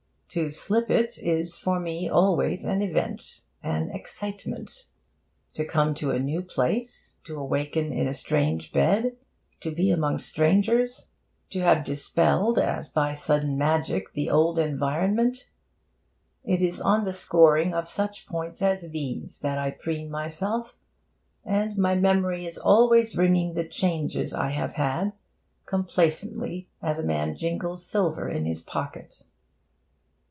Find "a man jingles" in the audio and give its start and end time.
26.97-27.85